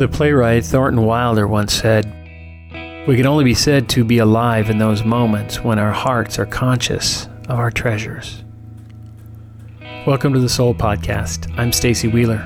The 0.00 0.08
playwright 0.08 0.64
Thornton 0.64 1.04
Wilder 1.04 1.46
once 1.46 1.74
said, 1.74 2.06
We 3.06 3.16
can 3.16 3.26
only 3.26 3.44
be 3.44 3.52
said 3.52 3.86
to 3.90 4.02
be 4.02 4.16
alive 4.16 4.70
in 4.70 4.78
those 4.78 5.04
moments 5.04 5.62
when 5.62 5.78
our 5.78 5.92
hearts 5.92 6.38
are 6.38 6.46
conscious 6.46 7.26
of 7.50 7.58
our 7.58 7.70
treasures. 7.70 8.42
Welcome 10.06 10.32
to 10.32 10.40
the 10.40 10.48
Soul 10.48 10.74
Podcast. 10.74 11.54
I'm 11.58 11.70
Stacy 11.70 12.08
Wheeler. 12.08 12.38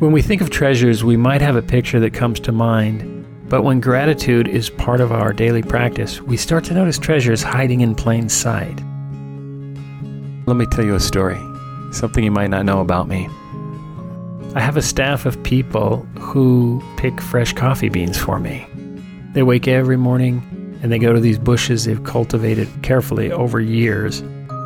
When 0.00 0.10
we 0.10 0.20
think 0.20 0.40
of 0.40 0.50
treasures, 0.50 1.04
we 1.04 1.16
might 1.16 1.42
have 1.42 1.54
a 1.54 1.62
picture 1.62 2.00
that 2.00 2.12
comes 2.12 2.40
to 2.40 2.50
mind, 2.50 3.48
but 3.48 3.62
when 3.62 3.78
gratitude 3.78 4.48
is 4.48 4.70
part 4.70 5.00
of 5.00 5.12
our 5.12 5.32
daily 5.32 5.62
practice, 5.62 6.20
we 6.20 6.36
start 6.36 6.64
to 6.64 6.74
notice 6.74 6.98
treasures 6.98 7.44
hiding 7.44 7.82
in 7.82 7.94
plain 7.94 8.28
sight. 8.28 8.80
Let 10.44 10.56
me 10.56 10.66
tell 10.66 10.84
you 10.84 10.96
a 10.96 11.00
story, 11.00 11.38
something 11.92 12.24
you 12.24 12.32
might 12.32 12.50
not 12.50 12.64
know 12.64 12.80
about 12.80 13.06
me. 13.06 13.28
I 14.58 14.60
have 14.60 14.76
a 14.76 14.82
staff 14.82 15.24
of 15.24 15.40
people 15.44 15.98
who 16.18 16.82
pick 16.96 17.20
fresh 17.20 17.52
coffee 17.52 17.88
beans 17.88 18.18
for 18.18 18.40
me. 18.40 18.66
They 19.32 19.44
wake 19.44 19.68
every 19.68 19.96
morning 19.96 20.42
and 20.82 20.90
they 20.90 20.98
go 20.98 21.12
to 21.12 21.20
these 21.20 21.38
bushes 21.38 21.84
they've 21.84 22.02
cultivated 22.02 22.66
carefully 22.82 23.30
over 23.30 23.60
years. 23.60 24.20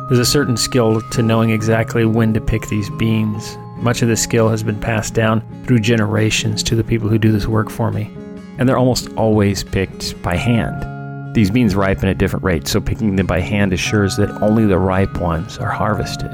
There's 0.07 0.17
a 0.17 0.25
certain 0.25 0.57
skill 0.57 0.99
to 1.11 1.21
knowing 1.21 1.51
exactly 1.51 2.05
when 2.05 2.33
to 2.33 2.41
pick 2.41 2.69
these 2.69 2.89
beans. 2.97 3.55
Much 3.77 4.01
of 4.01 4.07
this 4.07 4.23
skill 4.23 4.49
has 4.49 4.63
been 4.63 4.79
passed 4.79 5.13
down 5.13 5.43
through 5.67 5.81
generations 5.81 6.63
to 6.63 6.75
the 6.75 6.83
people 6.83 7.07
who 7.07 7.19
do 7.19 7.31
this 7.31 7.45
work 7.45 7.69
for 7.69 7.91
me. 7.91 8.11
And 8.57 8.67
they're 8.67 8.79
almost 8.79 9.09
always 9.09 9.63
picked 9.63 10.19
by 10.23 10.37
hand. 10.37 11.35
These 11.35 11.51
beans 11.51 11.75
ripen 11.75 12.09
at 12.09 12.17
different 12.17 12.43
rates, 12.43 12.71
so 12.71 12.81
picking 12.81 13.15
them 13.15 13.27
by 13.27 13.41
hand 13.41 13.71
assures 13.73 14.17
that 14.17 14.31
only 14.41 14.65
the 14.65 14.79
ripe 14.79 15.19
ones 15.19 15.59
are 15.59 15.69
harvested. 15.69 16.31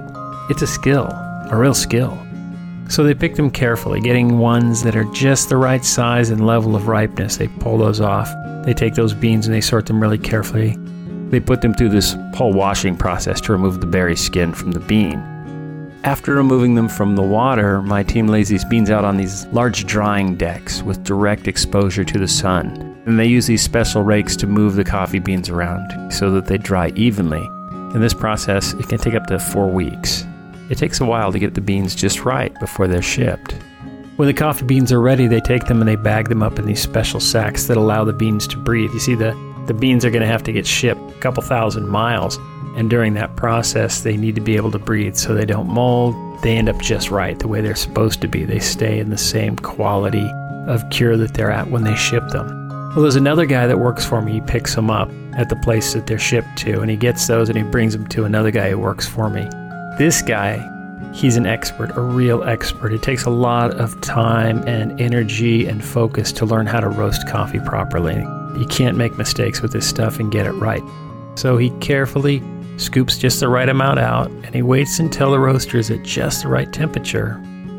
It's 0.49 0.61
a 0.61 0.67
skill, 0.67 1.07
a 1.51 1.57
real 1.57 1.73
skill. 1.73 2.17
So 2.89 3.03
they 3.03 3.13
pick 3.13 3.35
them 3.35 3.51
carefully, 3.51 4.01
getting 4.01 4.39
ones 4.39 4.81
that 4.83 4.95
are 4.95 5.05
just 5.13 5.49
the 5.49 5.57
right 5.57 5.85
size 5.85 6.31
and 6.31 6.45
level 6.45 6.75
of 6.75 6.87
ripeness. 6.87 7.37
They 7.37 7.47
pull 7.47 7.77
those 7.77 8.01
off. 8.01 8.27
They 8.65 8.73
take 8.73 8.95
those 8.95 9.13
beans 9.13 9.45
and 9.45 9.53
they 9.53 9.61
sort 9.61 9.85
them 9.85 10.01
really 10.01 10.17
carefully. 10.17 10.75
They 11.29 11.39
put 11.39 11.61
them 11.61 11.75
through 11.75 11.89
this 11.89 12.15
whole 12.33 12.51
washing 12.51 12.97
process 12.97 13.39
to 13.41 13.51
remove 13.51 13.79
the 13.79 13.85
berry 13.85 14.15
skin 14.15 14.53
from 14.53 14.71
the 14.71 14.79
bean. 14.79 15.23
After 16.03 16.33
removing 16.33 16.73
them 16.73 16.89
from 16.89 17.15
the 17.15 17.21
water, 17.21 17.81
my 17.83 18.01
team 18.01 18.27
lays 18.27 18.49
these 18.49 18.65
beans 18.65 18.89
out 18.89 19.05
on 19.05 19.17
these 19.17 19.45
large 19.47 19.85
drying 19.85 20.35
decks 20.35 20.81
with 20.81 21.03
direct 21.03 21.47
exposure 21.47 22.03
to 22.05 22.17
the 22.17 22.27
sun. 22.27 22.99
And 23.05 23.19
they 23.19 23.27
use 23.27 23.45
these 23.45 23.61
special 23.61 24.01
rakes 24.01 24.35
to 24.37 24.47
move 24.47 24.75
the 24.75 24.83
coffee 24.83 25.19
beans 25.19 25.49
around 25.49 26.11
so 26.11 26.31
that 26.31 26.47
they 26.47 26.57
dry 26.57 26.89
evenly. 26.95 27.45
In 27.93 28.01
this 28.01 28.13
process, 28.13 28.73
it 28.73 28.87
can 28.87 28.97
take 28.97 29.13
up 29.13 29.27
to 29.27 29.37
four 29.37 29.69
weeks. 29.69 30.25
It 30.69 30.77
takes 30.77 31.01
a 31.01 31.05
while 31.05 31.31
to 31.31 31.39
get 31.39 31.55
the 31.55 31.61
beans 31.61 31.95
just 31.95 32.25
right 32.25 32.57
before 32.59 32.87
they're 32.87 33.01
shipped. 33.01 33.53
When 34.17 34.27
the 34.27 34.33
coffee 34.33 34.65
beans 34.65 34.91
are 34.91 34.99
ready, 34.99 35.27
they 35.27 35.39
take 35.39 35.65
them 35.65 35.81
and 35.81 35.87
they 35.87 35.95
bag 35.95 36.29
them 36.29 36.43
up 36.43 36.59
in 36.59 36.65
these 36.65 36.81
special 36.81 37.19
sacks 37.19 37.67
that 37.67 37.77
allow 37.77 38.03
the 38.03 38.13
beans 38.13 38.47
to 38.47 38.57
breathe. 38.57 38.91
You 38.91 38.99
see, 38.99 39.15
the, 39.15 39.31
the 39.65 39.73
beans 39.73 40.03
are 40.03 40.11
going 40.11 40.21
to 40.21 40.27
have 40.27 40.43
to 40.43 40.51
get 40.51 40.67
shipped 40.67 40.99
a 40.99 41.19
couple 41.21 41.41
thousand 41.41 41.87
miles, 41.87 42.37
and 42.75 42.89
during 42.89 43.13
that 43.13 43.35
process, 43.35 44.01
they 44.01 44.17
need 44.17 44.35
to 44.35 44.41
be 44.41 44.57
able 44.57 44.71
to 44.71 44.79
breathe 44.79 45.15
so 45.15 45.33
they 45.33 45.45
don't 45.45 45.69
mold. 45.69 46.15
They 46.43 46.57
end 46.57 46.69
up 46.69 46.79
just 46.79 47.09
right, 47.09 47.39
the 47.39 47.47
way 47.47 47.61
they're 47.61 47.75
supposed 47.75 48.21
to 48.21 48.27
be. 48.27 48.43
They 48.45 48.59
stay 48.59 48.99
in 48.99 49.09
the 49.09 49.17
same 49.17 49.55
quality 49.55 50.29
of 50.67 50.87
cure 50.89 51.17
that 51.17 51.33
they're 51.33 51.51
at 51.51 51.71
when 51.71 51.83
they 51.83 51.95
ship 51.95 52.27
them. 52.29 52.47
Well, 52.89 53.01
there's 53.03 53.15
another 53.15 53.45
guy 53.45 53.67
that 53.67 53.79
works 53.79 54.05
for 54.05 54.21
me. 54.21 54.33
He 54.33 54.41
picks 54.41 54.75
them 54.75 54.89
up 54.89 55.09
at 55.33 55.47
the 55.47 55.55
place 55.55 55.93
that 55.93 56.07
they're 56.07 56.19
shipped 56.19 56.57
to, 56.57 56.81
and 56.81 56.91
he 56.91 56.97
gets 56.97 57.25
those 57.25 57.47
and 57.47 57.57
he 57.57 57.63
brings 57.63 57.93
them 57.93 58.05
to 58.07 58.25
another 58.25 58.51
guy 58.51 58.69
who 58.69 58.79
works 58.79 59.07
for 59.07 59.29
me. 59.29 59.47
This 59.97 60.21
guy, 60.21 60.65
he's 61.13 61.35
an 61.35 61.45
expert, 61.45 61.95
a 61.97 62.01
real 62.01 62.43
expert. 62.43 62.93
It 62.93 63.01
takes 63.01 63.25
a 63.25 63.29
lot 63.29 63.71
of 63.71 63.99
time 64.01 64.63
and 64.67 64.99
energy 64.99 65.67
and 65.67 65.83
focus 65.83 66.31
to 66.33 66.45
learn 66.45 66.67
how 66.67 66.79
to 66.79 66.89
roast 66.89 67.27
coffee 67.27 67.59
properly. 67.59 68.15
You 68.57 68.65
can't 68.69 68.97
make 68.97 69.17
mistakes 69.17 69.61
with 69.61 69.71
this 69.71 69.87
stuff 69.87 70.19
and 70.19 70.31
get 70.31 70.45
it 70.45 70.51
right. 70.53 70.83
So 71.35 71.57
he 71.57 71.69
carefully 71.79 72.41
scoops 72.77 73.17
just 73.17 73.39
the 73.39 73.49
right 73.49 73.67
amount 73.67 73.99
out 73.99 74.27
and 74.29 74.55
he 74.55 74.61
waits 74.61 74.99
until 74.99 75.31
the 75.31 75.39
roaster 75.39 75.77
is 75.77 75.91
at 75.91 76.03
just 76.03 76.43
the 76.43 76.49
right 76.49 76.71
temperature. 76.71 77.33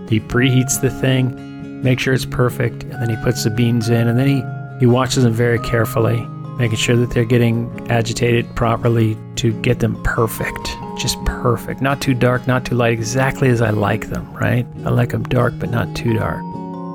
He 0.08 0.20
preheats 0.20 0.80
the 0.80 0.90
thing, 0.90 1.82
makes 1.82 2.02
sure 2.02 2.14
it's 2.14 2.26
perfect, 2.26 2.82
and 2.84 2.94
then 2.94 3.08
he 3.08 3.16
puts 3.24 3.44
the 3.44 3.50
beans 3.50 3.88
in 3.88 4.08
and 4.08 4.18
then 4.18 4.26
he, 4.26 4.78
he 4.80 4.86
watches 4.86 5.22
them 5.24 5.32
very 5.32 5.58
carefully, 5.60 6.26
making 6.60 6.76
sure 6.76 6.96
that 6.96 7.10
they're 7.10 7.24
getting 7.24 7.90
agitated 7.90 8.54
properly 8.54 9.16
to 9.36 9.52
get 9.62 9.80
them 9.80 10.00
perfect 10.02 10.76
just 11.00 11.22
perfect. 11.24 11.80
Not 11.80 12.00
too 12.00 12.14
dark, 12.14 12.46
not 12.46 12.64
too 12.64 12.74
light, 12.74 12.92
exactly 12.92 13.48
as 13.48 13.62
I 13.62 13.70
like 13.70 14.10
them, 14.10 14.30
right? 14.34 14.66
I 14.84 14.90
like 14.90 15.10
them 15.10 15.22
dark, 15.24 15.54
but 15.58 15.70
not 15.70 15.96
too 15.96 16.14
dark. 16.14 16.42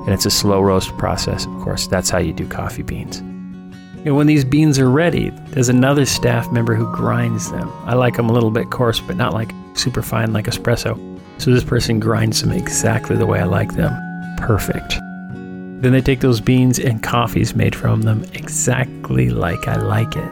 And 0.06 0.14
it's 0.14 0.26
a 0.26 0.30
slow 0.30 0.60
roast 0.60 0.96
process, 0.96 1.44
of 1.46 1.52
course. 1.60 1.86
That's 1.88 2.08
how 2.08 2.18
you 2.18 2.32
do 2.32 2.46
coffee 2.46 2.82
beans. 2.82 3.18
And 3.18 4.16
when 4.16 4.28
these 4.28 4.44
beans 4.44 4.78
are 4.78 4.88
ready, 4.88 5.30
there's 5.48 5.68
another 5.68 6.06
staff 6.06 6.50
member 6.52 6.76
who 6.76 6.90
grinds 6.94 7.50
them. 7.50 7.68
I 7.84 7.94
like 7.94 8.14
them 8.14 8.30
a 8.30 8.32
little 8.32 8.52
bit 8.52 8.70
coarse, 8.70 9.00
but 9.00 9.16
not 9.16 9.34
like 9.34 9.50
super 9.74 10.02
fine 10.02 10.32
like 10.32 10.46
espresso. 10.46 10.96
So 11.38 11.50
this 11.50 11.64
person 11.64 11.98
grinds 11.98 12.40
them 12.40 12.52
exactly 12.52 13.16
the 13.16 13.26
way 13.26 13.40
I 13.40 13.44
like 13.44 13.74
them. 13.74 13.92
Perfect. 14.38 14.94
Then 15.80 15.92
they 15.92 16.00
take 16.00 16.20
those 16.20 16.40
beans 16.40 16.78
and 16.78 17.02
coffee's 17.02 17.54
made 17.54 17.74
from 17.74 18.02
them 18.02 18.24
exactly 18.32 19.30
like 19.30 19.68
I 19.68 19.76
like 19.76 20.16
it. 20.16 20.30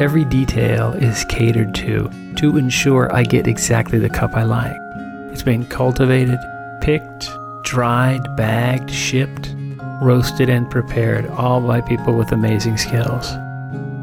Every 0.00 0.24
detail 0.24 0.92
is 0.92 1.24
catered 1.26 1.74
to 1.76 2.10
to 2.36 2.56
ensure 2.56 3.14
I 3.14 3.24
get 3.24 3.46
exactly 3.46 3.98
the 3.98 4.08
cup 4.08 4.34
I 4.34 4.44
like. 4.44 4.76
It's 5.32 5.42
been 5.42 5.66
cultivated, 5.66 6.38
picked, 6.80 7.28
dried, 7.64 8.36
bagged, 8.36 8.90
shipped, 8.90 9.54
roasted, 10.00 10.48
and 10.48 10.70
prepared, 10.70 11.26
all 11.30 11.60
by 11.60 11.80
people 11.80 12.14
with 12.14 12.32
amazing 12.32 12.78
skills. 12.78 13.32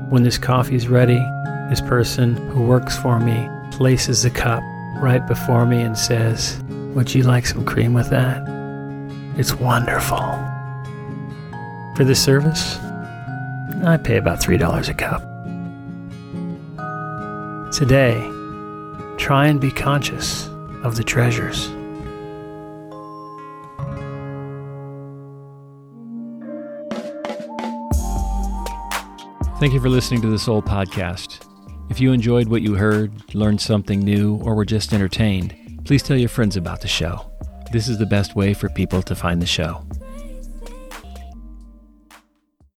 When 0.10 0.24
this 0.24 0.38
coffee 0.38 0.76
is 0.76 0.88
ready, 0.88 1.26
this 1.70 1.82
person 1.82 2.36
who 2.50 2.64
works 2.64 2.98
for 2.98 3.20
me 3.20 3.50
places 3.72 4.24
the 4.24 4.30
cup 4.30 4.62
right 4.98 5.26
before 5.26 5.66
me 5.66 5.82
and 5.82 5.98
says, 5.98 6.62
Would 6.94 7.16
you 7.16 7.24
like 7.24 7.46
some 7.46 7.66
cream 7.66 7.94
with 7.94 8.10
that? 8.12 8.44
It's 9.38 9.56
wonderful. 9.56 10.55
For 11.96 12.04
this 12.04 12.22
service, 12.22 12.78
I 13.86 13.98
pay 13.98 14.18
about 14.18 14.42
$3 14.42 14.90
a 14.90 14.94
cup. 14.94 15.22
Today, 17.72 18.20
try 19.18 19.48
and 19.48 19.62
be 19.62 19.72
conscious 19.72 20.48
of 20.84 20.98
the 20.98 21.06
treasures. 21.06 21.68
Thank 29.62 29.72
you 29.72 29.80
for 29.80 29.88
listening 29.88 30.22
to 30.22 30.28
the 30.28 30.38
Soul 30.38 30.62
Podcast. 30.62 31.48
If 31.90 32.02
you 32.02 32.12
enjoyed 32.12 32.50
what 32.50 32.62
you 32.62 32.76
heard, 32.76 33.34
learned 33.34 33.62
something 33.62 34.02
new, 34.02 34.36
or 34.44 34.54
were 34.54 34.66
just 34.66 34.92
entertained, 34.92 35.56
please 35.86 36.04
tell 36.04 36.18
your 36.18 36.28
friends 36.28 36.58
about 36.58 36.82
the 36.82 36.90
show. 36.90 37.32
This 37.72 37.88
is 37.88 37.98
the 37.98 38.06
best 38.06 38.36
way 38.36 38.54
for 38.54 38.68
people 38.68 39.02
to 39.04 39.16
find 39.16 39.42
the 39.42 39.46
show. 39.46 39.82